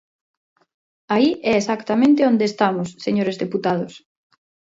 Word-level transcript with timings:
Aí 1.13 1.29
é 1.51 1.53
exactamente 1.61 2.27
onde 2.31 2.45
estamos, 2.51 2.87
señores 3.05 3.39
deputados. 3.43 3.93